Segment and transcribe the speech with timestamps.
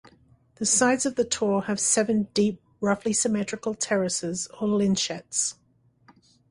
[0.55, 5.57] The sides of the Tor have seven deep, roughly symmetrical terraces, or lynchets.